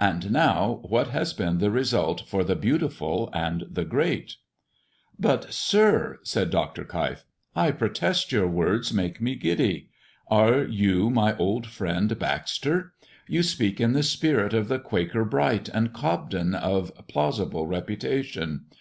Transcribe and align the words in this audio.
And 0.00 0.32
now 0.32 0.80
what 0.88 1.10
has 1.10 1.32
been 1.32 1.58
the 1.58 1.70
result 1.70 2.22
for 2.26 2.42
the 2.42 2.56
Beautiful 2.56 3.30
and 3.32 3.64
the 3.70 3.84
Great?" 3.84 4.34
"But 5.20 5.54
Sir," 5.54 6.18
said 6.24 6.50
Dr. 6.50 6.84
Keif, 6.84 7.22
"I 7.54 7.70
protest 7.70 8.32
your 8.32 8.48
words 8.48 8.92
make 8.92 9.20
me 9.20 9.36
giddy. 9.36 9.90
Are 10.26 10.64
you 10.64 11.10
my 11.10 11.36
old 11.36 11.64
friend 11.68 12.18
Baxter? 12.18 12.94
You 13.28 13.44
speak 13.44 13.80
in 13.80 13.92
the 13.92 14.02
spirit 14.02 14.52
of 14.52 14.66
the 14.66 14.80
Quaker 14.80 15.24
Bright, 15.24 15.68
and 15.68 15.92
Cobden 15.92 16.56
of 16.56 16.90
plausible 17.06 17.68
reputation. 17.68 18.62